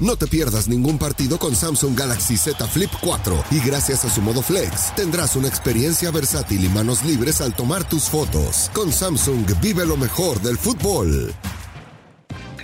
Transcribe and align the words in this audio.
No 0.00 0.14
te 0.14 0.28
pierdas 0.28 0.68
ningún 0.68 0.96
partido 0.96 1.40
con 1.40 1.56
Samsung 1.56 1.98
Galaxy 1.98 2.36
Z 2.36 2.64
Flip 2.68 2.90
4 3.00 3.44
y 3.50 3.58
gracias 3.66 4.04
a 4.04 4.10
su 4.10 4.22
modo 4.22 4.42
flex 4.42 4.94
tendrás 4.94 5.34
una 5.34 5.48
experiencia 5.48 6.12
versátil 6.12 6.64
y 6.64 6.68
manos 6.68 7.04
libres 7.04 7.40
al 7.40 7.52
tomar 7.52 7.82
tus 7.88 8.04
fotos. 8.04 8.70
Con 8.72 8.92
Samsung 8.92 9.44
vive 9.60 9.84
lo 9.84 9.96
mejor 9.96 10.40
del 10.40 10.56
fútbol. 10.56 11.34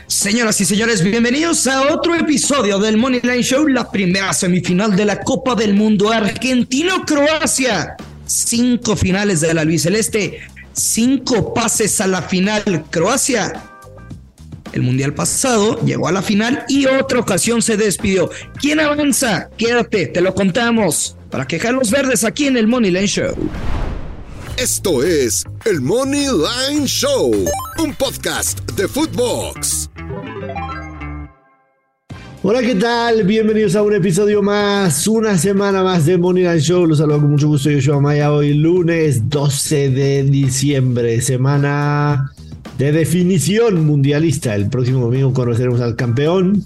Señoras 0.06 0.60
y 0.60 0.64
señores, 0.64 1.02
bienvenidos 1.02 1.66
a 1.66 1.92
otro 1.92 2.14
episodio 2.14 2.78
del 2.78 2.98
Money 2.98 3.20
Line 3.24 3.42
Show, 3.42 3.66
la 3.66 3.90
primera 3.90 4.32
semifinal 4.32 4.94
de 4.94 5.04
la 5.04 5.20
Copa 5.20 5.56
del 5.56 5.74
Mundo 5.74 6.12
Argentino-Croacia. 6.12 7.96
Cinco 8.26 8.94
finales 8.94 9.40
de 9.40 9.54
la 9.54 9.62
albiceleste, 9.62 10.40
cinco 10.72 11.52
pases 11.52 12.00
a 12.00 12.06
la 12.06 12.22
final. 12.22 12.84
Croacia 12.90 13.73
el 14.74 14.82
mundial 14.82 15.14
pasado, 15.14 15.80
llegó 15.84 16.08
a 16.08 16.12
la 16.12 16.20
final 16.20 16.64
y 16.68 16.86
otra 16.86 17.20
ocasión 17.20 17.62
se 17.62 17.76
despidió. 17.76 18.28
¿Quién 18.60 18.80
avanza? 18.80 19.48
Quédate, 19.56 20.06
te 20.06 20.20
lo 20.20 20.34
contamos. 20.34 21.16
Para 21.30 21.46
quejar 21.46 21.74
los 21.74 21.92
verdes 21.92 22.24
aquí 22.24 22.48
en 22.48 22.56
el 22.56 22.66
Money 22.66 22.90
Line 22.90 23.06
Show. 23.06 23.34
Esto 24.56 25.04
es 25.04 25.44
el 25.64 25.80
Money 25.80 26.26
Line 26.26 26.86
Show, 26.86 27.32
un 27.78 27.94
podcast 27.94 28.68
de 28.72 28.88
Footbox. 28.88 29.90
Hola, 32.42 32.60
¿qué 32.60 32.74
tal? 32.74 33.22
Bienvenidos 33.22 33.76
a 33.76 33.82
un 33.82 33.94
episodio 33.94 34.42
más, 34.42 35.06
una 35.06 35.38
semana 35.38 35.84
más 35.84 36.04
de 36.04 36.18
Money 36.18 36.42
Line 36.42 36.60
Show. 36.60 36.84
Los 36.84 36.98
saludo 36.98 37.20
con 37.20 37.30
mucho 37.30 37.46
gusto. 37.46 37.70
Yo 37.70 37.80
soy 37.80 38.00
Maya. 38.00 38.32
Hoy 38.32 38.54
lunes 38.54 39.28
12 39.30 39.90
de 39.90 40.24
diciembre, 40.24 41.20
semana 41.20 42.33
de 42.78 42.92
definición 42.92 43.86
mundialista. 43.86 44.54
El 44.54 44.68
próximo 44.68 45.00
domingo 45.00 45.32
conoceremos 45.32 45.80
al 45.80 45.96
campeón, 45.96 46.64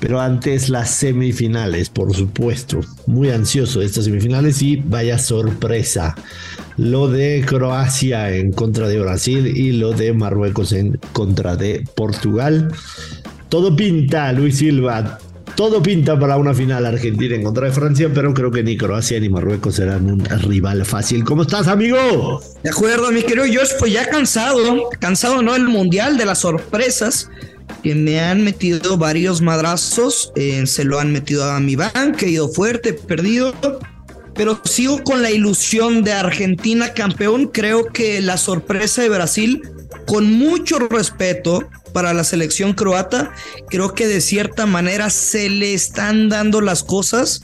pero 0.00 0.20
antes 0.20 0.68
las 0.68 0.90
semifinales, 0.90 1.88
por 1.88 2.14
supuesto. 2.14 2.80
Muy 3.06 3.30
ansioso 3.30 3.80
de 3.80 3.86
estas 3.86 4.04
semifinales 4.04 4.60
y 4.62 4.76
vaya 4.76 5.18
sorpresa. 5.18 6.14
Lo 6.76 7.08
de 7.08 7.42
Croacia 7.46 8.34
en 8.34 8.52
contra 8.52 8.88
de 8.88 9.00
Brasil 9.00 9.46
y 9.46 9.72
lo 9.72 9.92
de 9.92 10.12
Marruecos 10.12 10.72
en 10.72 10.98
contra 11.12 11.56
de 11.56 11.84
Portugal. 11.94 12.70
Todo 13.48 13.74
pinta, 13.74 14.32
Luis 14.32 14.58
Silva, 14.58 15.18
todo 15.56 15.82
pinta 15.82 16.18
para 16.18 16.36
una 16.36 16.54
final 16.54 16.84
argentina 16.84 17.34
en 17.34 17.42
contra 17.42 17.66
de 17.66 17.72
Francia, 17.72 18.10
pero 18.12 18.34
creo 18.34 18.50
que 18.50 18.62
ni 18.62 18.76
Croacia 18.76 19.18
ni 19.18 19.28
Marruecos 19.28 19.76
serán 19.76 20.08
un 20.10 20.24
rival 20.24 20.84
fácil. 20.84 21.24
¿Cómo 21.24 21.42
estás, 21.42 21.66
amigo? 21.66 22.42
De 22.62 22.70
acuerdo, 22.70 23.10
mi 23.10 23.22
querido 23.22 23.46
Josh, 23.46 23.72
pues 23.78 23.92
ya 23.92 24.08
cansado, 24.08 24.90
cansado, 25.00 25.42
¿no? 25.42 25.56
El 25.56 25.64
mundial 25.68 26.18
de 26.18 26.26
las 26.26 26.40
sorpresas 26.40 27.30
que 27.82 27.94
me 27.94 28.20
han 28.20 28.44
metido 28.44 28.98
varios 28.98 29.40
madrazos, 29.40 30.30
eh, 30.36 30.66
se 30.66 30.84
lo 30.84 31.00
han 31.00 31.12
metido 31.12 31.50
a 31.50 31.58
mi 31.58 31.74
banca, 31.74 32.26
he 32.26 32.30
ido 32.30 32.48
fuerte, 32.48 32.92
perdido, 32.92 33.54
pero 34.34 34.60
sigo 34.64 35.02
con 35.02 35.22
la 35.22 35.30
ilusión 35.30 36.04
de 36.04 36.12
Argentina 36.12 36.92
campeón. 36.92 37.46
Creo 37.46 37.86
que 37.86 38.20
la 38.20 38.36
sorpresa 38.36 39.02
de 39.02 39.08
Brasil, 39.08 39.62
con 40.06 40.30
mucho 40.30 40.78
respeto, 40.78 41.66
para 41.96 42.12
la 42.12 42.24
selección 42.24 42.74
croata. 42.74 43.32
Creo 43.70 43.94
que 43.94 44.06
de 44.06 44.20
cierta 44.20 44.66
manera 44.66 45.08
se 45.08 45.48
le 45.48 45.72
están 45.72 46.28
dando 46.28 46.60
las 46.60 46.82
cosas 46.82 47.40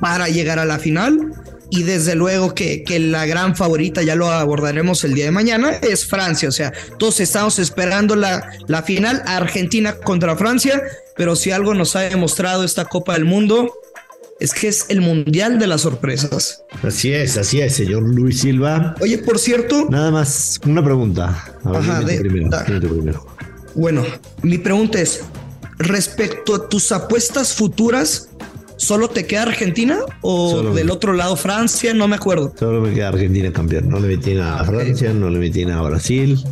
para 0.00 0.26
llegar 0.28 0.58
a 0.58 0.64
la 0.64 0.80
final. 0.80 1.32
Y 1.70 1.84
desde 1.84 2.16
luego 2.16 2.56
que, 2.56 2.82
que, 2.82 2.98
la 2.98 3.24
gran 3.24 3.54
favorita, 3.54 4.02
ya 4.02 4.16
lo 4.16 4.32
abordaremos 4.32 5.04
el 5.04 5.14
día 5.14 5.26
de 5.26 5.30
mañana, 5.30 5.70
es 5.80 6.06
Francia. 6.06 6.48
O 6.48 6.52
sea, 6.52 6.72
todos 6.98 7.20
estamos 7.20 7.60
esperando 7.60 8.16
la, 8.16 8.50
la 8.66 8.82
final 8.82 9.22
Argentina 9.26 9.94
contra 9.94 10.34
Francia. 10.34 10.82
Pero 11.16 11.36
si 11.36 11.52
algo 11.52 11.72
nos 11.72 11.94
ha 11.94 12.00
demostrado 12.00 12.64
esta 12.64 12.86
Copa 12.86 13.12
del 13.12 13.26
Mundo, 13.26 13.72
es 14.40 14.54
que 14.54 14.66
es 14.66 14.86
el 14.88 15.02
mundial 15.02 15.60
de 15.60 15.68
las 15.68 15.82
sorpresas. 15.82 16.64
Así 16.82 17.12
es, 17.12 17.36
así 17.36 17.60
es, 17.60 17.76
señor 17.76 18.02
Luis 18.02 18.40
Silva. 18.40 18.96
Oye, 19.00 19.18
por 19.18 19.38
cierto. 19.38 19.86
Nada 19.88 20.10
más, 20.10 20.58
una 20.66 20.82
pregunta. 20.82 21.44
Ajá, 21.64 22.00
de, 22.00 22.18
primero, 22.18 22.50
primero. 22.66 23.38
Bueno, 23.74 24.04
mi 24.42 24.58
pregunta 24.58 25.00
es, 25.00 25.22
respecto 25.78 26.54
a 26.54 26.68
tus 26.68 26.92
apuestas 26.92 27.54
futuras, 27.54 28.30
¿solo 28.76 29.08
te 29.08 29.26
queda 29.26 29.42
Argentina 29.42 29.98
o 30.22 30.62
del 30.74 30.90
otro 30.90 31.12
lado 31.12 31.36
Francia? 31.36 31.94
No 31.94 32.08
me 32.08 32.16
acuerdo. 32.16 32.52
Solo 32.58 32.80
me 32.80 32.92
queda 32.92 33.08
Argentina 33.08 33.52
campeón. 33.52 33.88
No 33.88 34.00
le 34.00 34.08
metí 34.08 34.34
nada 34.34 34.60
a 34.60 34.64
Francia, 34.64 35.12
no 35.12 35.30
le 35.30 35.38
metí 35.38 35.64
nada 35.64 35.80
a 35.80 35.88
Brasil. 35.88 36.42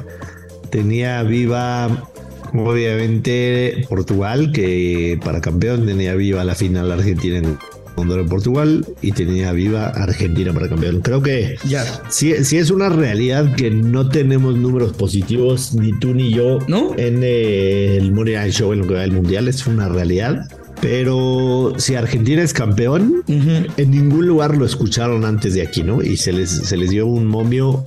Tenía 0.70 1.22
viva, 1.22 2.08
obviamente, 2.52 3.86
Portugal, 3.88 4.52
que 4.52 5.18
para 5.24 5.40
campeón 5.40 5.86
tenía 5.86 6.14
viva 6.14 6.44
la 6.44 6.54
final 6.54 6.92
Argentina 6.92 7.38
en 7.38 7.58
de 8.04 8.24
Portugal 8.24 8.86
y 9.00 9.12
tenía 9.12 9.52
viva 9.52 9.88
Argentina 9.88 10.52
para 10.52 10.68
campeón. 10.68 11.00
Creo 11.00 11.22
que 11.22 11.56
ya. 11.66 11.84
Sí, 12.08 12.32
es 12.32 12.70
una 12.70 12.88
realidad 12.88 13.54
que 13.56 13.70
no 13.70 14.08
tenemos 14.08 14.56
números 14.56 14.92
positivos, 14.92 15.74
ni 15.74 15.98
tú 15.98 16.14
ni 16.14 16.32
yo, 16.32 16.58
¿No? 16.68 16.94
en 16.96 17.22
el 17.22 18.12
Money 18.12 18.50
Show, 18.50 18.72
en 18.72 18.80
lo 18.80 18.86
que 18.86 18.94
va 18.94 19.00
del 19.00 19.12
Mundial. 19.12 19.48
Es 19.48 19.66
una 19.66 19.88
realidad. 19.88 20.48
Pero 20.80 21.72
si 21.78 21.94
Argentina 21.94 22.42
es 22.42 22.52
campeón, 22.52 23.22
en 23.26 23.90
ningún 23.90 24.26
lugar 24.26 24.56
lo 24.56 24.66
escucharon 24.66 25.24
antes 25.24 25.54
de 25.54 25.62
aquí, 25.62 25.82
¿no? 25.82 26.02
Y 26.02 26.18
se 26.18 26.34
les, 26.34 26.50
se 26.50 26.76
les 26.76 26.90
dio 26.90 27.06
un 27.06 27.26
momio 27.26 27.82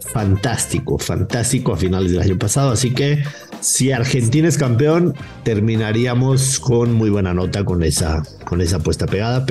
fantástico, 0.00 0.98
fantástico 0.98 1.72
a 1.72 1.76
finales 1.76 2.12
del 2.12 2.20
año 2.20 2.38
pasado. 2.38 2.70
Así 2.70 2.92
que 2.92 3.22
si 3.60 3.92
Argentina 3.92 4.48
es 4.48 4.58
campeón, 4.58 5.14
terminaríamos 5.44 6.58
con 6.60 6.92
muy 6.92 7.10
buena 7.10 7.34
nota 7.34 7.64
con 7.64 7.82
esa, 7.82 8.22
con 8.44 8.60
esa 8.60 8.76
apuesta 8.76 9.06
pegada, 9.06 9.44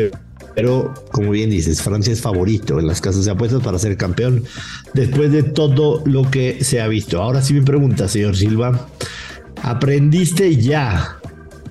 pero, 0.56 0.94
como 1.12 1.32
bien 1.32 1.50
dices, 1.50 1.82
Francia 1.82 2.12
es 2.12 2.22
favorito 2.22 2.80
en 2.80 2.88
las 2.88 3.02
casas 3.02 3.26
de 3.26 3.32
apuestas 3.32 3.62
para 3.62 3.80
ser 3.80 3.96
campeón 3.98 4.44
después 4.94 5.32
de 5.32 5.44
todo 5.44 6.02
lo 6.06 6.30
que 6.30 6.64
se 6.64 6.82
ha 6.82 6.88
visto. 6.88 7.22
Ahora 7.22 7.42
sí 7.42 7.54
me 7.54 7.62
pregunta, 7.62 8.08
señor 8.08 8.36
Silva, 8.36 8.88
¿aprendiste 9.62 10.58
ya 10.58 11.20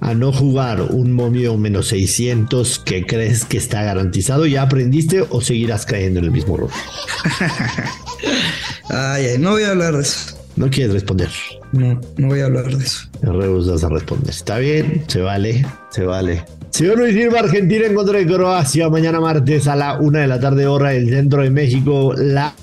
a 0.00 0.14
no 0.14 0.32
jugar 0.32 0.80
un 0.80 1.12
momio 1.12 1.56
menos 1.56 1.88
600 1.88 2.78
que 2.78 3.04
crees 3.04 3.44
que 3.44 3.58
está 3.58 3.82
garantizado? 3.82 4.46
¿Ya 4.46 4.62
aprendiste 4.62 5.22
o 5.28 5.40
seguirás 5.40 5.84
cayendo 5.84 6.20
en 6.20 6.26
el 6.26 6.30
mismo 6.30 6.54
error? 6.54 6.70
ay, 8.90 9.26
ay, 9.26 9.38
no 9.38 9.52
voy 9.52 9.62
a 9.62 9.70
hablar 9.70 9.94
de 9.94 10.02
eso. 10.02 10.36
No 10.56 10.68
quieres 10.70 10.92
responder. 10.92 11.30
No, 11.72 12.00
no 12.16 12.26
voy 12.26 12.40
a 12.40 12.46
hablar 12.46 12.76
de 12.76 12.84
eso. 12.84 13.08
Rehusas 13.22 13.84
a 13.84 13.88
responder. 13.88 14.30
Está 14.30 14.58
bien, 14.58 15.04
se 15.06 15.20
vale, 15.20 15.64
se 15.90 16.04
vale. 16.04 16.44
Señor 16.70 16.98
Luis 16.98 17.14
Silva, 17.14 17.38
Argentina 17.40 17.86
en 17.86 17.94
contra 17.94 18.18
de 18.18 18.26
Croacia, 18.26 18.88
mañana 18.88 19.20
martes 19.20 19.68
a 19.68 19.76
la 19.76 19.98
una 19.98 20.20
de 20.20 20.26
la 20.26 20.40
tarde, 20.40 20.66
hora 20.66 20.90
del 20.90 21.08
centro 21.08 21.42
de 21.42 21.50
México. 21.50 22.12
La 22.16 22.54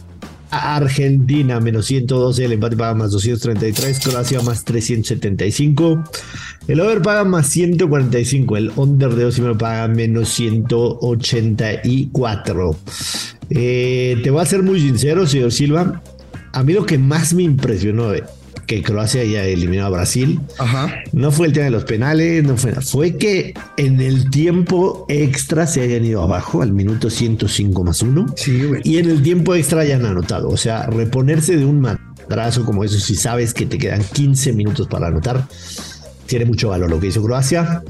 Argentina 0.52 1.60
menos 1.60 1.88
112, 1.88 2.46
el 2.46 2.54
empate 2.54 2.78
paga 2.78 2.94
más 2.96 3.12
233, 3.12 4.00
Croacia 4.00 4.42
más 4.42 4.64
375. 4.66 6.04
El 6.68 6.82
over 6.82 7.02
paga 7.02 7.24
más 7.24 7.48
145, 7.48 8.58
el 8.58 8.72
under 8.76 9.16
de 9.16 9.42
me 9.42 9.56
paga 9.56 9.88
menos 9.88 10.30
184. 10.30 12.76
Eh, 13.50 14.20
te 14.24 14.32
voy 14.32 14.42
a 14.42 14.46
ser 14.46 14.64
muy 14.64 14.82
sincero, 14.82 15.28
señor 15.28 15.52
Silva 15.52 16.02
a 16.56 16.64
mí 16.64 16.74
lo 16.74 16.86
que 16.86 16.98
más 16.98 17.34
me 17.34 17.44
impresionó 17.44 18.10
de 18.10 18.24
que 18.66 18.82
Croacia 18.82 19.22
haya 19.22 19.44
eliminado 19.44 19.88
a 19.88 19.98
Brasil 19.98 20.40
no 21.12 21.32
fue 21.32 21.48
el 21.48 21.54
tema 21.54 21.66
de 21.66 21.72
los 21.72 21.84
penales, 21.84 22.44
no 22.44 22.58
fue 22.58 22.74
Fue 22.76 23.18
que 23.18 23.54
en 23.78 24.00
el 24.00 24.30
tiempo 24.30 25.06
extra 25.10 25.68
se 25.68 25.82
hayan 25.82 26.06
ido 26.06 26.24
abajo 26.24 26.62
al 26.62 26.72
minuto 26.72 27.10
105 27.10 27.84
más 27.84 28.02
uno. 28.02 28.26
y 28.84 28.98
en 28.98 29.10
el 29.10 29.22
tiempo 29.22 29.54
extra 29.54 29.82
hayan 29.82 30.06
anotado. 30.06 30.50
O 30.50 30.58
sea, 30.58 30.88
reponerse 30.88 31.58
de 31.58 31.66
un 31.66 31.82
madrazo 31.82 32.66
como 32.66 32.86
eso, 32.86 33.00
si 33.00 33.16
sabes 33.16 33.54
que 33.54 33.66
te 33.66 33.78
quedan 33.78 34.02
15 34.02 34.54
minutos 34.54 34.88
para 34.88 35.08
anotar, 35.08 35.46
tiene 36.26 36.46
mucho 36.46 36.70
valor 36.70 36.90
lo 36.90 37.00
que 37.02 37.08
hizo 37.08 37.22
Croacia. 37.22 37.84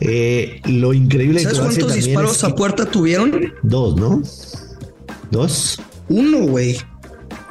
Eh, 0.00 0.60
lo 0.64 0.94
increíble 0.94 1.40
¿Sabes 1.40 1.58
cuántos 1.58 1.94
disparos 1.94 2.42
a 2.42 2.54
puerta 2.54 2.86
tuvieron? 2.86 3.52
Dos, 3.62 3.96
¿no? 3.96 4.22
¿Dos? 5.30 5.78
Uno, 6.08 6.46
güey. 6.46 6.78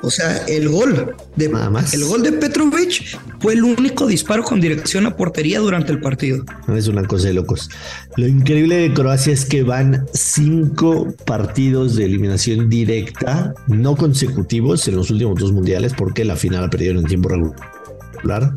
O 0.07 0.09
sea, 0.09 0.37
el 0.47 0.69
gol 0.69 1.17
de 1.35 1.49
Nada 1.49 1.69
más. 1.69 1.93
el 1.93 2.05
gol 2.05 2.23
de 2.23 2.31
Petrovic 2.31 3.19
fue 3.41 3.55
el 3.55 3.63
único 3.65 4.07
disparo 4.07 4.41
con 4.41 4.61
dirección 4.61 5.05
a 5.05 5.17
portería 5.17 5.59
durante 5.59 5.91
el 5.91 5.99
partido. 5.99 6.45
Es 6.73 6.87
una 6.87 7.03
cosa 7.03 7.27
de 7.27 7.33
locos. 7.33 7.69
Lo 8.15 8.25
increíble 8.25 8.77
de 8.77 8.93
Croacia 8.93 9.33
es 9.33 9.43
que 9.43 9.63
van 9.63 10.05
cinco 10.13 11.13
partidos 11.25 11.97
de 11.97 12.05
eliminación 12.05 12.69
directa, 12.69 13.53
no 13.67 13.97
consecutivos 13.97 14.87
en 14.87 14.95
los 14.95 15.11
últimos 15.11 15.37
dos 15.41 15.51
mundiales, 15.51 15.91
porque 15.93 16.23
la 16.23 16.37
final 16.37 16.61
la 16.61 16.69
perdieron 16.69 16.99
en 16.99 17.07
tiempo 17.07 17.27
regular. 17.27 18.53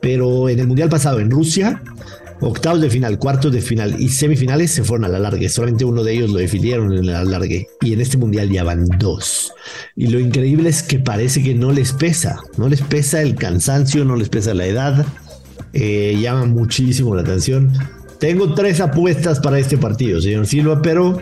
Pero 0.00 0.48
en 0.48 0.60
el 0.60 0.68
mundial 0.68 0.88
pasado 0.88 1.18
en 1.18 1.32
Rusia 1.32 1.82
Octavos 2.40 2.82
de 2.82 2.90
final, 2.90 3.18
cuartos 3.18 3.50
de 3.50 3.62
final 3.62 3.96
y 3.98 4.08
semifinales 4.10 4.70
se 4.70 4.84
fueron 4.84 5.06
a 5.06 5.08
la 5.08 5.18
larga. 5.18 5.48
Solamente 5.48 5.84
uno 5.84 6.04
de 6.04 6.12
ellos 6.14 6.30
lo 6.30 6.38
definieron 6.38 6.92
en 6.92 7.06
la 7.06 7.24
largue. 7.24 7.66
Y 7.80 7.94
en 7.94 8.00
este 8.00 8.18
mundial 8.18 8.50
ya 8.50 8.62
van 8.62 8.84
dos. 8.98 9.52
Y 9.94 10.08
lo 10.08 10.20
increíble 10.20 10.68
es 10.68 10.82
que 10.82 10.98
parece 10.98 11.42
que 11.42 11.54
no 11.54 11.72
les 11.72 11.92
pesa. 11.92 12.40
No 12.58 12.68
les 12.68 12.82
pesa 12.82 13.22
el 13.22 13.36
cansancio, 13.36 14.04
no 14.04 14.16
les 14.16 14.28
pesa 14.28 14.54
la 14.54 14.66
edad. 14.66 15.06
eh, 15.72 16.16
llama 16.20 16.46
muchísimo 16.46 17.14
la 17.14 17.22
atención. 17.22 17.72
Tengo 18.18 18.54
tres 18.54 18.80
apuestas 18.80 19.40
para 19.40 19.58
este 19.58 19.76
partido, 19.76 20.20
señor 20.22 20.46
Silva, 20.46 20.80
pero 20.80 21.18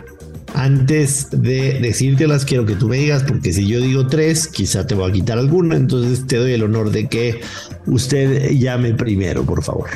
antes 0.55 1.29
de 1.33 1.81
decírtelas, 1.81 2.45
quiero 2.45 2.65
que 2.65 2.77
tú 2.77 2.89
me 2.89 2.99
digas, 2.99 3.25
porque 3.25 3.53
si 3.53 3.67
yo 3.67 3.81
digo 3.81 4.07
tres, 4.07 4.47
quizá 4.47 4.87
te 4.87 4.95
voy 4.95 5.11
a 5.11 5.13
quitar 5.13 5.39
alguna, 5.39 5.75
entonces 5.75 6.27
te 6.29 6.37
doy 6.37 6.53
el 6.53 6.63
honor 6.63 6.91
de 6.91 7.09
que 7.09 7.41
usted 7.87 8.53
llame 8.53 8.95
primero, 8.95 9.45
por 9.45 9.65
favor. 9.65 9.89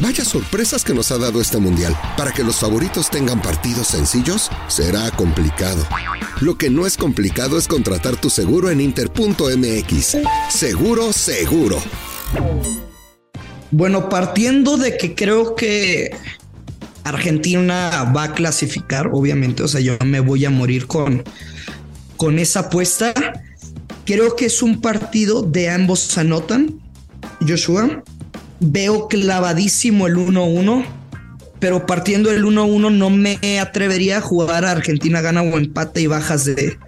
Vaya 0.00 0.24
sorpresas 0.24 0.84
que 0.84 0.94
nos 0.94 1.10
ha 1.10 1.18
dado 1.18 1.40
este 1.40 1.58
mundial. 1.58 1.96
Para 2.16 2.30
que 2.32 2.44
los 2.44 2.60
favoritos 2.60 3.10
tengan 3.10 3.42
partidos 3.42 3.88
sencillos, 3.88 4.48
será 4.68 5.10
complicado. 5.10 5.84
Lo 6.40 6.56
que 6.56 6.70
no 6.70 6.86
es 6.86 6.96
complicado 6.96 7.58
es 7.58 7.66
contratar 7.66 8.16
tu 8.16 8.30
seguro 8.30 8.70
en 8.70 8.80
inter.mx. 8.80 10.18
Seguro, 10.50 11.12
seguro. 11.12 11.78
Bueno, 13.72 14.08
partiendo 14.08 14.76
de 14.76 14.96
que 14.96 15.16
creo 15.16 15.56
que 15.56 16.16
Argentina 17.02 18.12
va 18.16 18.24
a 18.24 18.34
clasificar, 18.34 19.10
obviamente, 19.12 19.64
o 19.64 19.68
sea, 19.68 19.80
yo 19.80 19.96
me 20.04 20.20
voy 20.20 20.44
a 20.44 20.50
morir 20.50 20.86
con, 20.86 21.24
con 22.16 22.38
esa 22.38 22.60
apuesta. 22.60 23.12
Creo 24.04 24.36
que 24.36 24.46
es 24.46 24.62
un 24.62 24.80
partido 24.80 25.42
de 25.42 25.70
ambos 25.70 26.16
anotan. 26.16 26.80
Joshua, 27.46 28.02
veo 28.60 29.08
clavadísimo 29.08 30.06
el 30.06 30.16
1-1, 30.16 30.84
pero 31.60 31.86
partiendo 31.86 32.30
del 32.30 32.44
1-1 32.44 32.92
no 32.92 33.10
me 33.10 33.60
atrevería 33.60 34.18
a 34.18 34.20
jugar 34.20 34.64
a 34.64 34.72
Argentina 34.72 35.20
gana 35.20 35.42
o 35.42 35.58
empate 35.58 36.00
y 36.00 36.06
bajas 36.06 36.44
de, 36.44 36.78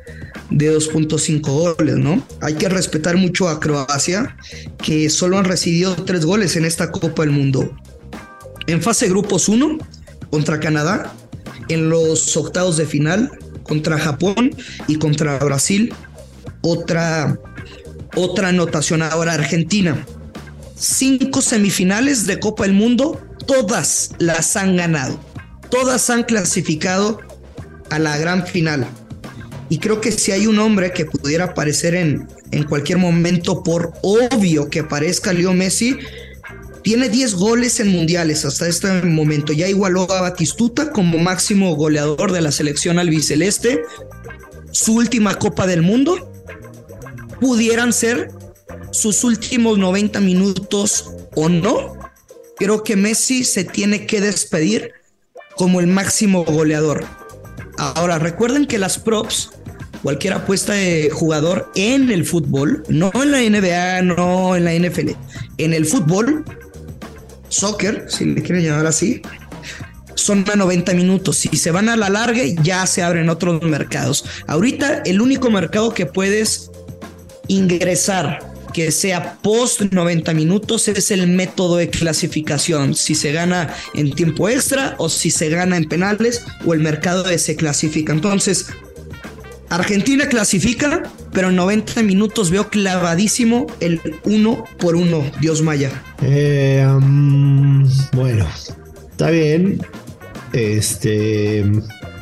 de 0.51 0.77
2.5 0.77 1.77
goles, 1.77 1.97
¿no? 1.97 2.25
Hay 2.41 2.55
que 2.55 2.69
respetar 2.69 3.17
mucho 3.17 3.49
a 3.49 3.61
Croacia, 3.61 4.37
que 4.83 5.11
solo 5.11 5.39
han 5.39 5.45
recibido 5.45 5.95
tres 5.97 6.25
goles 6.25 6.57
en 6.57 6.65
esta 6.65 6.91
Copa 6.91 7.23
del 7.23 7.33
Mundo. 7.33 7.77
En 8.67 8.83
fase 8.83 9.09
grupos 9.09 9.49
1 9.49 9.79
contra 10.31 10.61
Canadá, 10.61 11.13
en 11.69 11.89
los 11.89 12.37
octavos 12.37 12.77
de 12.77 12.87
final 12.87 13.31
contra 13.63 13.99
Japón 13.99 14.55
y 14.89 14.97
contra 14.97 15.39
Brasil. 15.39 15.95
Otra, 16.63 17.39
otra 18.17 18.49
anotación 18.49 19.03
ahora 19.03 19.33
Argentina 19.33 20.05
cinco 20.81 21.43
semifinales 21.43 22.27
de 22.27 22.41
Copa 22.41 22.65
del 22.65 22.73
Mundo, 22.73 23.21
todas 23.47 24.13
las 24.19 24.57
han 24.57 24.77
ganado. 24.77 25.21
Todas 25.71 26.11
han 26.11 26.25
clasificado 26.25 27.21
a 27.91 27.99
la 27.99 28.17
gran 28.19 28.47
final. 28.47 28.87
Y 29.69 29.79
creo 29.79 30.01
que 30.01 30.11
si 30.11 30.33
hay 30.33 30.47
un 30.47 30.59
hombre 30.59 30.93
que 30.93 31.05
pudiera 31.05 31.45
aparecer 31.45 31.95
en, 31.95 32.27
en 32.51 32.65
cualquier 32.65 32.99
momento, 32.99 33.63
por 33.63 33.93
obvio 34.03 34.69
que 34.69 34.81
aparezca 34.81 35.33
Leo 35.33 35.53
Messi, 35.53 35.99
tiene 36.83 37.09
10 37.09 37.35
goles 37.35 37.79
en 37.79 37.89
mundiales 37.89 38.45
hasta 38.45 38.67
este 38.67 39.03
momento. 39.03 39.53
Ya 39.53 39.69
igualó 39.69 40.11
a 40.11 40.23
Batistuta 40.23 40.91
como 40.91 41.19
máximo 41.19 41.77
goleador 41.77 42.33
de 42.33 42.41
la 42.41 42.51
selección 42.51 42.99
albiceleste. 42.99 43.83
Su 44.73 44.95
última 44.95 45.35
Copa 45.35 45.67
del 45.67 45.83
Mundo 45.83 46.33
pudieran 47.39 47.93
ser 47.93 48.31
sus 48.91 49.25
últimos 49.25 49.79
90 49.79 50.21
minutos 50.21 51.11
o 51.35 51.49
no, 51.49 51.99
creo 52.57 52.83
que 52.83 52.97
Messi 52.97 53.45
se 53.45 53.65
tiene 53.65 54.07
que 54.07 54.21
despedir 54.21 54.93
como 55.57 55.81
el 55.81 55.87
máximo 55.87 56.45
goleador. 56.45 57.05
Ahora, 57.79 58.19
recuerden 58.19 58.67
que 58.67 58.79
las 58.79 58.99
props, 58.99 59.51
cualquier 60.03 60.35
apuesta 60.35 60.75
de 60.75 61.11
jugador 61.11 61.71
en 61.75 62.11
el 62.11 62.25
fútbol, 62.25 62.83
no 62.89 63.11
en 63.15 63.33
la 63.33 63.41
NBA, 63.41 64.03
no 64.03 64.57
en 64.57 64.65
la 64.65 64.75
NFL, 64.75 65.11
en 65.59 65.73
el 65.73 65.87
fútbol, 65.87 66.45
soccer, 67.49 68.07
si 68.09 68.27
le 68.27 68.43
quieren 68.43 68.65
llamar 68.65 68.87
así, 68.87 69.23
son 70.15 70.45
a 70.51 70.57
90 70.57 70.93
minutos. 70.93 71.39
Si 71.39 71.49
se 71.57 71.71
van 71.71 71.89
a 71.89 71.97
la 71.97 72.11
larga, 72.11 72.43
ya 72.63 72.87
se 72.87 73.03
abren 73.03 73.31
otros 73.31 73.63
mercados. 73.63 74.25
Ahorita, 74.47 75.03
el 75.05 75.21
único 75.21 75.51
mercado 75.51 75.95
que 75.95 76.07
puedes 76.07 76.71
ingresar 77.49 78.50
que 78.73 78.91
sea 78.93 79.39
post 79.43 79.83
90 79.83 80.33
minutos 80.35 80.89
es 80.89 81.11
el 81.11 81.27
método 81.29 81.77
de 81.77 81.91
clasificación, 81.91 82.95
si 82.95 83.15
se 83.15 83.33
gana 83.33 83.75
en 83.95 84.13
tiempo 84.13 84.49
extra 84.49 84.95
o 84.99 85.09
si 85.09 85.31
se 85.31 85.49
gana 85.49 85.77
en 85.77 85.85
penales 85.85 86.45
o 86.65 86.75
el 86.75 86.81
mercado 86.81 87.23
de 87.23 87.39
se 87.39 87.57
clasifica. 87.57 88.13
Entonces, 88.13 88.67
Argentina 89.71 90.29
clasifica, 90.29 91.05
pero 91.33 91.49
en 91.49 91.57
90 91.57 92.03
minutos 92.03 92.51
veo 92.51 92.69
clavadísimo 92.69 93.67
el 93.79 94.01
uno 94.25 94.65
por 94.79 94.97
uno, 94.97 95.25
Dios 95.41 95.63
Maya. 95.63 95.91
Eh, 96.23 96.85
um, 96.87 97.89
bueno, 98.13 98.49
está 99.11 99.31
bien. 99.31 99.81
Este. 100.53 101.65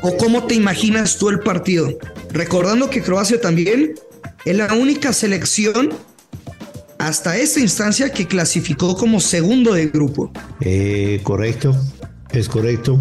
¿O 0.02 0.16
cómo 0.18 0.44
te 0.46 0.54
imaginas 0.54 1.16
tú 1.16 1.30
el 1.30 1.40
partido? 1.40 1.98
Recordando 2.30 2.90
que 2.90 3.02
Croacia 3.02 3.40
también 3.40 3.94
es 4.44 4.56
la 4.56 4.72
única 4.74 5.12
selección 5.14 5.90
hasta 6.98 7.36
esta 7.36 7.60
instancia 7.60 8.10
que 8.10 8.26
clasificó 8.26 8.96
como 8.96 9.20
segundo 9.20 9.72
de 9.74 9.86
grupo. 9.86 10.30
Eh, 10.60 11.20
correcto, 11.22 11.76
es 12.30 12.48
correcto. 12.48 13.00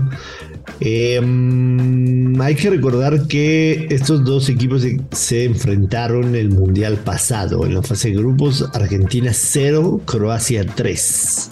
Em, 0.79 2.39
hay 2.39 2.55
que 2.55 2.69
recordar 2.69 3.27
que 3.27 3.87
estos 3.89 4.23
dos 4.23 4.49
equipos 4.49 4.85
se, 5.11 5.45
enfrentaron 5.45 6.35
el 6.35 6.49
mundial 6.49 6.97
pasado. 6.97 7.65
En 7.65 7.73
la 7.73 7.81
fase 7.81 8.09
de 8.09 8.17
grupos, 8.17 8.69
Argentina 8.73 9.31
0, 9.33 10.01
Croacia 10.05 10.65
3. 10.65 11.51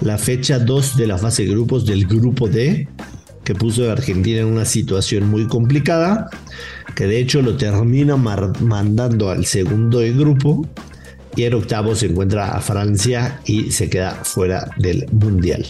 La 0.00 0.18
fecha 0.18 0.58
2 0.58 0.96
de 0.96 1.06
la 1.06 1.18
fase 1.18 1.44
de 1.44 1.50
grupos 1.50 1.84
del 1.84 2.06
grupo 2.06 2.48
D, 2.48 2.88
que 3.44 3.54
puso 3.54 3.88
a 3.88 3.92
Argentina 3.92 4.40
en 4.40 4.46
una 4.46 4.64
situación 4.64 5.28
muy 5.28 5.46
complicada, 5.46 6.30
que 6.94 7.06
de 7.06 7.18
hecho 7.18 7.42
lo 7.42 7.56
termina 7.56 8.16
mandando 8.16 9.30
al 9.30 9.44
segundo 9.44 9.98
de 9.98 10.12
grupo 10.12 10.66
y 11.36 11.44
en 11.44 11.54
octavo 11.54 11.94
se 11.94 12.06
encuentra 12.06 12.56
a 12.56 12.60
Francia 12.60 13.40
y 13.44 13.70
se 13.70 13.88
queda 13.90 14.12
fuera 14.24 14.70
del 14.76 15.06
Mundial. 15.12 15.66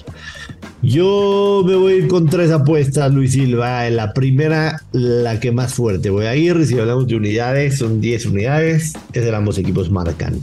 Yo 0.82 1.62
me 1.64 1.74
voy 1.76 1.92
a 1.92 1.96
ir 1.96 2.08
con 2.08 2.28
tres 2.28 2.50
apuestas, 2.50 3.12
Luis 3.12 3.32
Silva. 3.32 3.86
En 3.86 3.96
la 3.96 4.12
primera, 4.12 4.82
la 4.92 5.40
que 5.40 5.50
más 5.50 5.72
fuerte 5.72 6.10
voy 6.10 6.26
a 6.26 6.36
ir. 6.36 6.66
Si 6.66 6.78
hablamos 6.78 7.06
de 7.06 7.16
unidades, 7.16 7.78
son 7.78 8.00
10 8.00 8.26
unidades. 8.26 8.92
Es 9.14 9.24
de 9.24 9.34
ambos 9.34 9.56
equipos 9.56 9.90
marcan. 9.90 10.40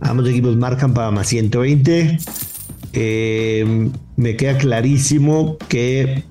Ambos 0.00 0.28
equipos 0.28 0.56
marcan 0.56 0.92
para 0.92 1.10
más 1.10 1.28
120. 1.28 2.18
Eh, 2.92 3.90
me 4.16 4.36
queda 4.36 4.58
clarísimo 4.58 5.56
que 5.68 6.24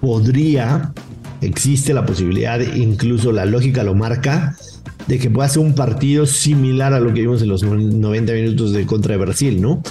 podría, 0.00 0.92
existe 1.40 1.92
la 1.92 2.06
posibilidad, 2.06 2.60
incluso 2.60 3.32
la 3.32 3.44
lógica 3.44 3.82
lo 3.82 3.94
marca, 3.94 4.56
de 5.06 5.18
que 5.18 5.30
pueda 5.30 5.48
ser 5.48 5.62
un 5.62 5.74
partido 5.74 6.26
similar 6.26 6.92
a 6.92 7.00
lo 7.00 7.12
que 7.12 7.20
vimos 7.20 7.42
en 7.42 7.48
los 7.48 7.62
90 7.62 8.32
minutos 8.32 8.72
de 8.72 8.86
contra 8.86 9.12
de 9.12 9.18
Brasil, 9.18 9.60
¿no? 9.62 9.82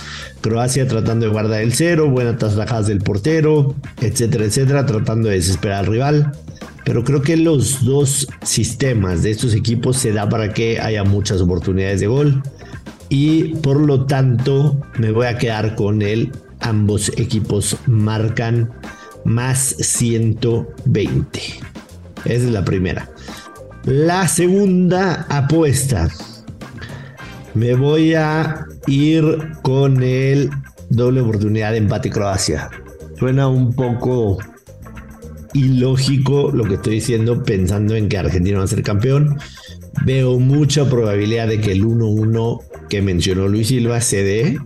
Croacia 0.41 0.87
tratando 0.87 1.25
de 1.25 1.31
guardar 1.31 1.61
el 1.61 1.73
cero, 1.73 2.09
buenas 2.09 2.37
tajadas 2.37 2.87
del 2.87 2.99
portero, 2.99 3.75
etcétera, 4.01 4.45
etcétera, 4.45 4.85
tratando 4.85 5.29
de 5.29 5.35
desesperar 5.35 5.79
al 5.79 5.85
rival. 5.87 6.31
Pero 6.83 7.03
creo 7.03 7.21
que 7.21 7.37
los 7.37 7.83
dos 7.83 8.27
sistemas 8.43 9.23
de 9.23 9.31
estos 9.31 9.55
equipos 9.55 9.97
se 9.97 10.11
da 10.11 10.29
para 10.29 10.53
que 10.53 10.79
haya 10.79 11.03
muchas 11.03 11.41
oportunidades 11.41 11.99
de 11.99 12.07
gol. 12.07 12.43
Y 13.09 13.55
por 13.55 13.79
lo 13.79 14.05
tanto 14.05 14.79
me 14.97 15.11
voy 15.11 15.27
a 15.27 15.37
quedar 15.37 15.75
con 15.75 16.01
el 16.01 16.31
ambos 16.59 17.09
equipos 17.17 17.77
marcan 17.85 18.71
más 19.23 19.75
120. 19.79 21.39
Esa 22.25 22.33
es 22.33 22.43
la 22.43 22.65
primera. 22.65 23.09
La 23.85 24.27
segunda 24.27 25.27
apuesta. 25.29 26.09
Me 27.53 27.75
voy 27.75 28.15
a 28.15 28.65
ir 28.87 29.51
con 29.61 30.01
el 30.01 30.49
doble 30.89 31.21
oportunidad 31.21 31.71
de 31.71 31.77
empate 31.77 32.09
Croacia. 32.09 32.71
Suena 33.19 33.47
un 33.47 33.75
poco 33.75 34.39
ilógico 35.53 36.51
lo 36.51 36.63
que 36.63 36.75
estoy 36.75 36.95
diciendo 36.95 37.43
pensando 37.43 37.95
en 37.95 38.09
que 38.09 38.17
Argentina 38.17 38.57
va 38.57 38.63
a 38.63 38.67
ser 38.67 38.81
campeón. 38.81 39.37
Veo 40.03 40.39
mucha 40.39 40.89
probabilidad 40.89 41.47
de 41.47 41.61
que 41.61 41.73
el 41.73 41.85
1-1 41.85 42.63
que 42.89 43.03
mencionó 43.03 43.47
Luis 43.47 43.67
Silva 43.67 44.01
se 44.01 44.23
dé 44.23 44.57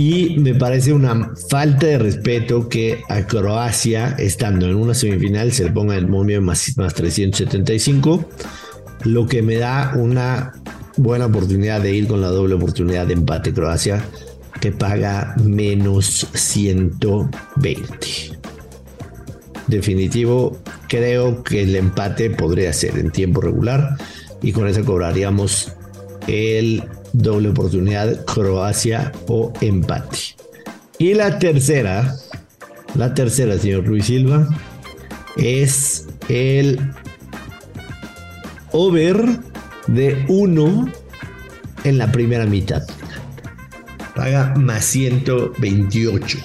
y 0.00 0.38
me 0.38 0.54
parece 0.54 0.94
una 0.94 1.30
falta 1.50 1.86
de 1.86 1.98
respeto 1.98 2.70
que 2.70 3.02
a 3.10 3.26
Croacia, 3.26 4.16
estando 4.18 4.66
en 4.66 4.76
una 4.76 4.94
semifinal, 4.94 5.52
se 5.52 5.64
le 5.64 5.72
ponga 5.72 5.94
el 5.94 6.08
momio 6.08 6.40
más, 6.40 6.74
más 6.78 6.94
375, 6.94 8.24
lo 9.04 9.26
que 9.26 9.42
me 9.42 9.56
da 9.56 9.92
una 9.96 10.54
buena 10.96 11.26
oportunidad 11.26 11.82
de 11.82 11.94
ir 11.94 12.06
con 12.06 12.22
la 12.22 12.28
doble 12.28 12.54
oportunidad 12.54 13.08
de 13.08 13.12
empate 13.12 13.52
Croacia, 13.52 14.02
que 14.58 14.72
paga 14.72 15.34
menos 15.44 16.26
120. 16.32 17.90
Definitivo, 19.66 20.56
creo 20.88 21.44
que 21.44 21.64
el 21.64 21.76
empate 21.76 22.30
podría 22.30 22.72
ser 22.72 22.96
en 22.96 23.10
tiempo 23.10 23.42
regular 23.42 23.98
y 24.40 24.52
con 24.52 24.66
eso 24.66 24.82
cobraríamos 24.82 25.74
el 26.26 26.84
doble 27.12 27.50
oportunidad, 27.50 28.24
Croacia 28.24 29.12
o 29.28 29.52
empate. 29.60 30.36
Y 30.98 31.14
la 31.14 31.38
tercera, 31.38 32.14
la 32.94 33.14
tercera, 33.14 33.58
señor 33.58 33.86
Luis 33.86 34.06
Silva, 34.06 34.48
es 35.36 36.06
el 36.28 36.78
over 38.72 39.24
de 39.86 40.24
1 40.28 40.92
en 41.84 41.98
la 41.98 42.12
primera 42.12 42.46
mitad. 42.46 42.82
Paga 44.14 44.54
más 44.56 44.84
128. 44.84 46.38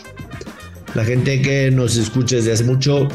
La 0.93 1.03
gente 1.03 1.41
que 1.41 1.69
nos 1.71 1.97
escucha 1.97 2.37
desde 2.37 2.53
hace 2.53 2.63
mucho 2.63 3.09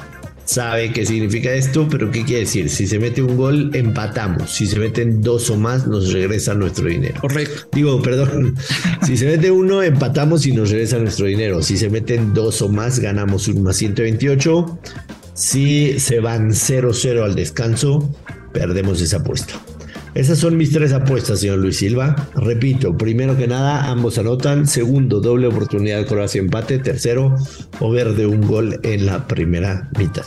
sabe 0.50 0.92
qué 0.92 1.06
significa 1.06 1.52
esto, 1.52 1.86
pero 1.88 2.10
¿qué 2.10 2.24
quiere 2.24 2.40
decir? 2.40 2.68
Si 2.70 2.88
se 2.88 2.98
mete 2.98 3.22
un 3.22 3.36
gol, 3.36 3.70
empatamos. 3.72 4.50
Si 4.50 4.66
se 4.66 4.80
meten 4.80 5.22
dos 5.22 5.48
o 5.48 5.56
más, 5.56 5.86
nos 5.86 6.12
regresa 6.12 6.54
nuestro 6.54 6.88
dinero. 6.88 7.20
Correcto. 7.20 7.68
Digo, 7.72 8.02
perdón. 8.02 8.56
Si 9.06 9.16
se 9.16 9.26
mete 9.26 9.50
uno, 9.50 9.82
empatamos 9.82 10.46
y 10.46 10.52
nos 10.52 10.70
regresa 10.70 10.98
nuestro 10.98 11.26
dinero. 11.26 11.62
Si 11.62 11.76
se 11.76 11.88
meten 11.88 12.34
dos 12.34 12.62
o 12.62 12.68
más, 12.68 12.98
ganamos 12.98 13.48
un 13.48 13.62
más 13.62 13.76
128. 13.76 14.78
Si 15.34 15.98
se 15.98 16.20
van 16.20 16.50
0-0 16.50 17.24
al 17.24 17.34
descanso, 17.34 18.14
perdemos 18.52 19.00
esa 19.00 19.18
apuesta. 19.18 19.54
Esas 20.14 20.38
son 20.38 20.56
mis 20.56 20.72
tres 20.72 20.92
apuestas, 20.92 21.40
señor 21.40 21.58
Luis 21.58 21.78
Silva. 21.78 22.28
Repito, 22.34 22.96
primero 22.96 23.36
que 23.36 23.46
nada, 23.46 23.90
ambos 23.90 24.18
anotan. 24.18 24.66
Segundo, 24.66 25.20
doble 25.20 25.46
oportunidad 25.46 26.04
Croacia 26.06 26.40
empate. 26.40 26.78
Tercero, 26.78 27.36
over 27.78 28.14
de 28.14 28.26
un 28.26 28.40
gol 28.40 28.80
en 28.82 29.06
la 29.06 29.26
primera 29.28 29.88
mitad. 29.98 30.26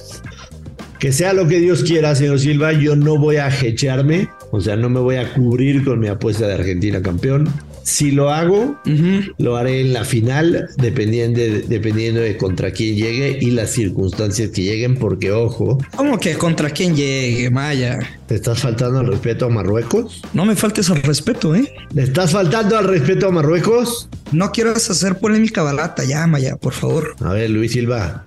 Que 1.00 1.12
sea 1.12 1.34
lo 1.34 1.50
que 1.50 1.60
Dios 1.60 1.84
quiera, 1.84 2.16
señor 2.16 2.40
Silva, 2.40 2.72
yo 2.72 2.96
no 2.96 3.18
voy 3.18 3.36
a 3.36 3.50
hechearme, 3.50 4.30
o 4.52 4.62
sea, 4.62 4.78
no 4.78 4.90
me 4.90 5.02
voy 5.02 5.18
a 5.18 5.34
cubrir 5.34 5.84
con 5.84 6.00
mi 6.00 6.08
apuesta 6.08 6.48
de 6.48 6.54
Argentina 6.54 7.02
campeón. 7.02 7.50
Si 7.84 8.12
lo 8.12 8.32
hago, 8.32 8.80
lo 9.38 9.58
haré 9.58 9.82
en 9.82 9.94
la 9.94 10.06
final, 10.06 10.70
dependiendo 10.78 11.40
de, 11.40 11.62
dependiendo 11.63 12.22
de 12.22 12.38
contra 12.38 12.72
quién 12.72 12.96
llegue 12.96 13.38
y 13.42 13.52
las 13.52 13.72
circunstancias 13.72 14.52
que 14.52 14.63
lleguen, 14.63 14.96
porque 14.96 15.32
ojo. 15.32 15.78
¿Cómo 15.96 16.18
que 16.18 16.36
contra 16.36 16.70
quién 16.70 16.96
llegue, 16.96 17.50
Maya? 17.50 18.00
¿Te 18.28 18.36
estás 18.36 18.62
faltando 18.62 19.00
al 19.00 19.08
respeto 19.08 19.46
a 19.46 19.50
Marruecos? 19.50 20.22
No 20.34 20.46
me 20.46 20.56
faltes 20.56 20.90
al 20.90 21.04
respeto, 21.04 21.54
¿eh? 21.56 21.74
¿Le 21.94 22.04
estás 22.04 22.32
faltando 22.32 22.78
al 22.78 22.86
respeto 22.86 23.28
a 23.28 23.32
Marruecos? 23.32 24.10
No 24.32 24.52
quieras 24.52 24.90
hacer 24.90 25.20
polémica 25.20 25.62
barata, 25.62 26.04
ya, 26.06 26.25
Maya, 26.25 26.56
por 26.56 26.74
favor. 26.74 27.16
A 27.20 27.34
ver, 27.34 27.50
Luis 27.50 27.74
Silva. 27.74 28.25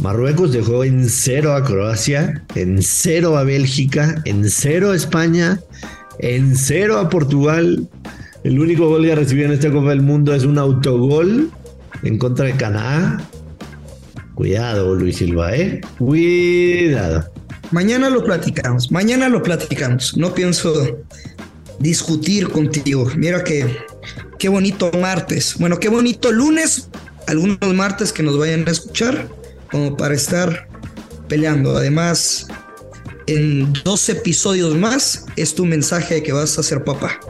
Marruecos 0.00 0.52
dejó 0.52 0.84
en 0.84 1.08
cero 1.08 1.54
a 1.54 1.64
Croacia, 1.64 2.44
en 2.54 2.82
cero 2.82 3.36
a 3.36 3.44
Bélgica, 3.44 4.22
en 4.24 4.48
cero 4.48 4.92
a 4.92 4.96
España, 4.96 5.60
en 6.20 6.56
cero 6.56 6.98
a 6.98 7.08
Portugal. 7.08 7.88
El 8.44 8.60
único 8.60 8.88
gol 8.88 9.04
que 9.04 9.12
ha 9.12 9.16
recibido 9.16 9.48
en 9.48 9.54
esta 9.54 9.70
Copa 9.70 9.90
del 9.90 10.02
Mundo 10.02 10.34
es 10.34 10.44
un 10.44 10.58
autogol 10.58 11.50
en 12.02 12.18
contra 12.18 12.46
de 12.46 12.52
Canadá. 12.52 13.20
Cuidado, 14.34 14.94
Luis 14.94 15.16
Silva, 15.16 15.54
¿eh? 15.56 15.80
Cuidado. 15.98 17.30
Mañana 17.72 18.08
lo 18.08 18.24
platicamos, 18.24 18.90
mañana 18.92 19.28
lo 19.28 19.42
platicamos. 19.42 20.16
No 20.16 20.32
pienso 20.32 20.98
discutir 21.80 22.48
contigo. 22.48 23.10
Mira 23.16 23.42
que 23.42 23.66
qué 24.38 24.48
bonito 24.48 24.90
martes. 25.00 25.56
Bueno, 25.58 25.80
qué 25.80 25.88
bonito 25.88 26.30
lunes. 26.30 26.88
Algunos 27.26 27.74
martes 27.74 28.12
que 28.12 28.22
nos 28.22 28.38
vayan 28.38 28.66
a 28.66 28.70
escuchar 28.70 29.28
como 29.70 29.96
para 29.96 30.14
estar 30.14 30.68
peleando. 31.28 31.76
Además, 31.76 32.46
en 33.26 33.72
dos 33.84 34.08
episodios 34.08 34.74
más 34.76 35.26
es 35.36 35.54
tu 35.54 35.66
mensaje 35.66 36.14
de 36.14 36.22
que 36.22 36.32
vas 36.32 36.58
a 36.58 36.62
ser 36.62 36.84
papá. 36.84 37.20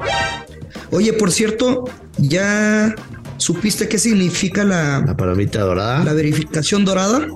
Oye, 0.90 1.12
por 1.12 1.30
cierto, 1.32 1.84
ya 2.18 2.94
supiste 3.36 3.88
qué 3.88 3.98
significa 3.98 4.64
la, 4.64 5.02
La 5.06 5.16
palomita 5.16 5.60
dorada. 5.60 6.02
la 6.04 6.12
verificación 6.14 6.84
dorada. 6.84 7.26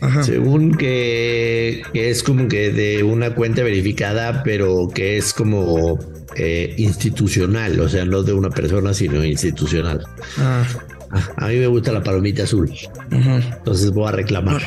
Ajá. 0.00 0.22
Según 0.22 0.76
que, 0.76 1.82
que 1.92 2.10
es 2.10 2.22
como 2.22 2.46
que 2.48 2.70
de 2.70 3.02
una 3.02 3.34
cuenta 3.34 3.62
verificada, 3.62 4.42
pero 4.44 4.88
que 4.94 5.16
es 5.16 5.32
como 5.34 5.98
eh, 6.36 6.74
institucional, 6.78 7.80
o 7.80 7.88
sea, 7.88 8.04
no 8.04 8.22
de 8.22 8.32
una 8.32 8.50
persona, 8.50 8.94
sino 8.94 9.24
institucional. 9.24 10.04
Ah, 10.38 10.64
Ah, 11.10 11.22
A 11.36 11.46
mí 11.48 11.56
me 11.56 11.66
gusta 11.68 11.90
la 11.90 12.02
palomita 12.02 12.42
azul, 12.42 12.70
ajá. 13.10 13.36
entonces 13.56 13.90
voy 13.92 14.08
a 14.08 14.12
reclamar. 14.12 14.60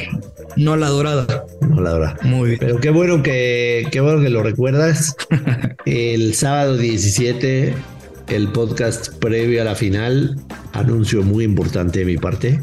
No 0.57 0.75
la 0.75 0.87
dorada. 0.89 1.45
No 1.61 1.81
la 1.81 1.93
verdad. 1.93 2.17
Muy 2.23 2.47
bien. 2.49 2.59
Pero 2.59 2.79
qué 2.79 2.89
bueno 2.89 3.21
que, 3.21 3.87
qué 3.91 3.99
bueno 4.01 4.23
que 4.23 4.31
lo 4.31 4.41
recuerdas. 4.41 5.15
El 5.85 6.33
sábado 6.33 6.77
17, 6.77 7.75
el 8.31 8.51
podcast 8.51 9.13
previo 9.15 9.61
a 9.61 9.65
la 9.65 9.75
final, 9.75 10.37
anuncio 10.73 11.21
muy 11.21 11.43
importante 11.43 11.99
de 11.99 12.05
mi 12.05 12.17
parte. 12.17 12.59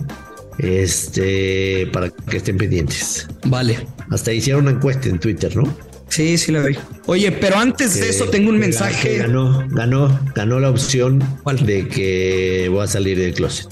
Este, 0.59 1.89
para 1.93 2.11
que 2.11 2.39
estén 2.39 2.59
pendientes. 2.59 3.29
Vale. 3.47 3.87
Hasta 4.11 4.33
hicieron 4.33 4.63
una 4.63 4.73
encuesta 4.73 5.09
en 5.09 5.21
Twitter, 5.21 5.55
¿no? 5.55 5.73
Sí, 6.09 6.37
sí 6.37 6.51
la 6.51 6.63
vi. 6.63 6.77
Oye, 7.07 7.31
pero 7.31 7.59
antes 7.59 8.01
de 8.01 8.09
eso 8.09 8.29
tengo 8.29 8.51
un 8.51 8.59
mensaje. 8.59 9.19
ganó, 9.19 9.65
ganó, 9.69 10.21
ganó 10.35 10.59
la 10.59 10.71
opción 10.71 11.23
¿Cuál? 11.45 11.65
de 11.65 11.87
que 11.87 12.69
voy 12.71 12.83
a 12.83 12.87
salir 12.87 13.19
del 13.19 13.35
closet. 13.35 13.69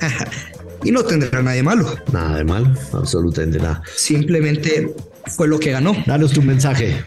Y 0.82 0.92
no 0.92 1.02
tendrá 1.02 1.42
nada 1.42 1.54
de 1.54 1.62
malo. 1.62 1.94
Nada 2.10 2.38
de 2.38 2.44
mal, 2.44 2.74
absolutamente 2.94 3.58
nada. 3.58 3.82
Simplemente 3.94 4.94
fue 5.26 5.46
lo 5.46 5.60
que 5.60 5.72
ganó. 5.72 5.94
Danos 6.06 6.32
tu 6.32 6.40
mensaje. 6.40 7.04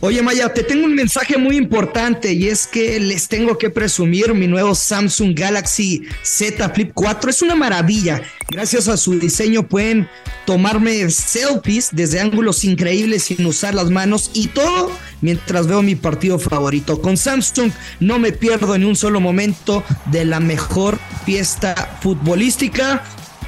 Oye, 0.00 0.22
Maya, 0.22 0.54
te 0.54 0.62
tengo 0.62 0.86
un 0.86 0.94
mensaje 0.94 1.36
muy 1.38 1.56
importante 1.56 2.32
y 2.32 2.46
es 2.46 2.68
que 2.68 3.00
les 3.00 3.26
tengo 3.26 3.58
que 3.58 3.68
presumir 3.68 4.32
mi 4.32 4.46
nuevo 4.46 4.72
Samsung 4.76 5.36
Galaxy 5.36 6.04
Z 6.22 6.68
Flip 6.68 6.92
4. 6.94 7.30
Es 7.30 7.42
una 7.42 7.56
maravilla. 7.56 8.22
Gracias 8.48 8.86
a 8.86 8.96
su 8.96 9.18
diseño 9.18 9.66
pueden 9.66 10.08
tomarme 10.46 11.10
selfies 11.10 11.88
desde 11.90 12.20
ángulos 12.20 12.62
increíbles 12.62 13.24
sin 13.24 13.44
usar 13.44 13.74
las 13.74 13.90
manos 13.90 14.30
y 14.34 14.46
todo 14.46 14.92
mientras 15.20 15.66
veo 15.66 15.82
mi 15.82 15.96
partido 15.96 16.38
favorito. 16.38 17.02
Con 17.02 17.16
Samsung 17.16 17.72
no 17.98 18.20
me 18.20 18.30
pierdo 18.30 18.78
ni 18.78 18.84
un 18.84 18.94
solo 18.94 19.18
momento 19.18 19.82
de 20.12 20.24
la 20.24 20.38
mejor 20.38 20.96
fiesta 21.26 21.98
futbolística. 22.00 23.02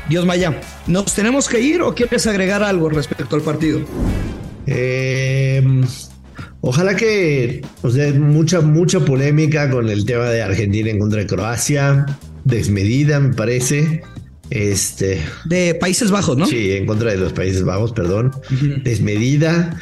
Dios 0.09 0.27
Maya, 0.27 0.61
¿nos 0.89 1.15
tenemos 1.15 1.49
que 1.49 1.61
ir 1.61 1.81
o 1.81 1.95
quieres 1.95 2.27
agregar 2.27 2.65
algo 2.65 2.89
respecto 2.89 3.37
al 3.37 3.43
partido? 3.43 3.83
Eh, 4.67 5.63
ojalá 6.61 6.97
que, 6.97 7.63
o 7.83 7.91
sea, 7.91 8.13
mucha, 8.13 8.61
mucha 8.61 9.01
polémica 9.01 9.71
con 9.71 9.89
el 9.89 10.05
tema 10.05 10.25
de 10.25 10.43
Argentina 10.43 10.91
en 10.91 10.99
contra 10.99 11.21
de 11.21 11.27
Croacia, 11.27 12.07
desmedida 12.45 13.21
me 13.21 13.35
parece. 13.35 14.03
Este, 14.51 15.21
De 15.45 15.77
Países 15.77 16.11
Bajos, 16.11 16.37
¿no? 16.37 16.45
sí, 16.45 16.73
en 16.73 16.85
contra 16.85 17.13
de 17.13 17.19
los 17.19 17.33
Países 17.33 17.63
Bajos, 17.63 17.93
perdón, 17.93 18.33
desmedida. 18.83 19.79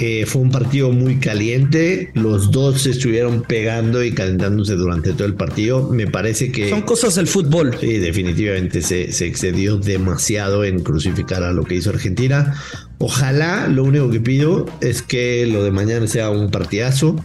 Eh, 0.00 0.26
fue 0.26 0.42
un 0.42 0.50
partido 0.50 0.92
muy 0.92 1.16
caliente. 1.16 2.10
Los 2.14 2.52
dos 2.52 2.82
se 2.82 2.90
estuvieron 2.90 3.42
pegando 3.42 4.04
y 4.04 4.12
calentándose 4.12 4.74
durante 4.74 5.12
todo 5.12 5.26
el 5.26 5.34
partido. 5.34 5.88
Me 5.90 6.06
parece 6.06 6.52
que 6.52 6.70
Son 6.70 6.82
cosas 6.82 7.16
del 7.16 7.26
fútbol. 7.26 7.76
Sí, 7.80 7.98
definitivamente 7.98 8.80
se, 8.80 9.10
se 9.10 9.26
excedió 9.26 9.76
demasiado 9.76 10.64
en 10.64 10.80
crucificar 10.80 11.42
a 11.42 11.52
lo 11.52 11.64
que 11.64 11.74
hizo 11.76 11.90
Argentina. 11.90 12.54
Ojalá, 12.98 13.68
lo 13.68 13.84
único 13.84 14.10
que 14.10 14.20
pido 14.20 14.66
es 14.80 15.02
que 15.02 15.46
lo 15.46 15.62
de 15.62 15.70
mañana 15.70 16.06
sea 16.06 16.30
un 16.30 16.50
partidazo, 16.50 17.16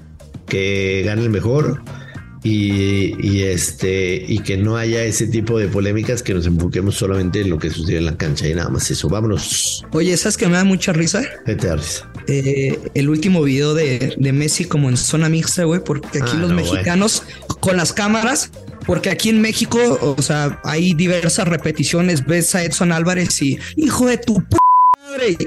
que 0.47 1.01
gane 1.05 1.23
el 1.23 1.29
mejor 1.29 1.81
y, 2.43 3.15
y 3.25 3.43
este 3.43 4.23
y 4.27 4.39
que 4.39 4.57
no 4.57 4.75
haya 4.77 5.03
ese 5.03 5.27
tipo 5.27 5.57
de 5.57 5.67
polémicas 5.67 6.21
que 6.21 6.33
nos 6.33 6.45
enfoquemos 6.45 6.95
solamente 6.95 7.41
en 7.41 7.49
lo 7.49 7.57
que 7.57 7.69
sucede 7.69 7.97
en 7.97 8.05
la 8.05 8.17
cancha 8.17 8.47
y 8.47 8.53
nada 8.53 8.69
más 8.69 8.91
eso. 8.91 9.09
Vámonos. 9.09 9.83
Oye, 9.93 10.15
¿sabes 10.17 10.37
que 10.37 10.45
me 10.47 10.53
da 10.53 10.63
mucha 10.63 10.93
risa? 10.93 11.23
Vete 11.47 11.69
a 11.69 11.75
risa. 11.77 12.11
Eh, 12.27 12.79
el 12.93 13.09
último 13.09 13.41
video 13.41 13.73
de, 13.73 14.15
de 14.17 14.31
Messi 14.33 14.65
como 14.65 14.89
en 14.89 14.97
zona 14.97 15.29
mixta, 15.29 15.63
güey, 15.63 15.81
porque 15.83 16.19
aquí 16.19 16.33
Ah, 16.35 16.39
los 16.39 16.49
no, 16.51 16.55
mexicanos 16.57 17.23
con 17.59 17.77
las 17.77 17.93
cámaras, 17.93 18.51
porque 18.85 19.09
aquí 19.09 19.29
en 19.29 19.41
México, 19.41 19.79
o 20.17 20.21
sea, 20.21 20.59
hay 20.63 20.93
diversas 20.93 21.47
repeticiones, 21.47 22.25
ves 22.25 22.53
a 22.55 22.63
Edson 22.63 22.91
Álvarez 22.91 23.41
y 23.41 23.57
hijo 23.75 24.05
de 24.05 24.17
tu 24.17 24.35
p 24.35 24.57
madre. 25.13 25.37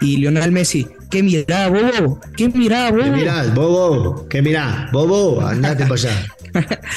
Y 0.00 0.16
Lionel 0.16 0.52
Messi, 0.52 0.86
¿qué 1.10 1.22
mira, 1.22 1.68
bobo? 1.68 2.20
¿Qué 2.36 2.48
mira, 2.48 2.90
bobo? 2.90 3.02
¿Qué 3.02 3.10
mirás, 3.10 3.54
bobo? 3.54 4.28
¿Qué 4.28 4.42
mirá? 4.42 4.88
Bobo, 4.92 5.40
andate 5.40 5.84
para 5.84 5.94
allá. 5.94 6.26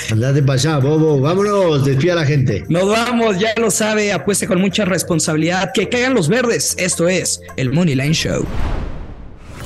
Andate 0.10 0.42
para 0.42 0.54
allá, 0.54 0.78
bobo. 0.78 1.20
Vámonos, 1.20 1.84
despida 1.86 2.14
a 2.14 2.18
la 2.18 2.26
gente. 2.26 2.64
Nos 2.70 2.88
vamos, 2.88 3.40
ya 3.40 3.54
lo 3.58 3.70
sabe, 3.70 4.14
apueste 4.14 4.48
con 4.48 4.62
mucha 4.62 4.86
responsabilidad. 4.86 5.72
Que 5.74 5.90
caigan 5.90 6.14
los 6.14 6.30
verdes. 6.30 6.76
Esto 6.78 7.10
es 7.10 7.42
el 7.58 7.72
Money 7.72 7.96
Line 7.96 8.14
Show. 8.14 8.46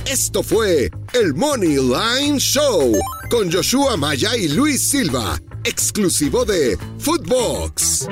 Esto 0.05 0.41
fue 0.41 0.89
el 1.13 1.35
Money 1.35 1.75
Line 1.75 2.39
Show 2.39 2.93
con 3.29 3.51
Joshua 3.51 3.97
Maya 3.97 4.35
y 4.35 4.47
Luis 4.47 4.81
Silva, 4.89 5.39
exclusivo 5.63 6.43
de 6.43 6.77
Footbox. 6.97 8.07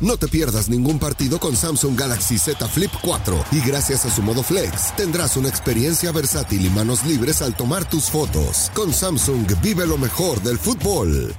No 0.00 0.16
te 0.16 0.28
pierdas 0.28 0.68
ningún 0.68 1.00
partido 1.00 1.40
con 1.40 1.56
Samsung 1.56 1.98
Galaxy 1.98 2.38
Z 2.38 2.68
Flip 2.68 2.90
4 3.02 3.44
y 3.50 3.60
gracias 3.60 4.04
a 4.04 4.10
su 4.10 4.22
modo 4.22 4.44
flex 4.44 4.94
tendrás 4.94 5.36
una 5.36 5.48
experiencia 5.48 6.12
versátil 6.12 6.64
y 6.64 6.70
manos 6.70 7.04
libres 7.04 7.42
al 7.42 7.56
tomar 7.56 7.88
tus 7.88 8.04
fotos. 8.04 8.70
Con 8.74 8.92
Samsung 8.92 9.46
vive 9.60 9.86
lo 9.88 9.98
mejor 9.98 10.40
del 10.42 10.56
fútbol. 10.56 11.34